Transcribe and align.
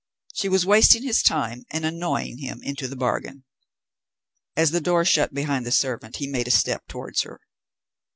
She 0.33 0.49
was 0.49 0.65
wasting 0.65 1.03
his 1.03 1.21
time 1.21 1.63
and 1.69 1.85
annoying 1.85 2.39
him 2.39 2.59
into 2.63 2.87
the 2.87 2.95
bargain. 2.95 3.43
As 4.55 4.71
the 4.71 4.81
door 4.81 5.05
shut 5.05 5.31
behind 5.31 5.63
the 5.63 5.71
servant 5.71 6.15
he 6.15 6.25
made 6.25 6.47
a 6.47 6.51
step 6.51 6.87
towards 6.87 7.21
her. 7.21 7.39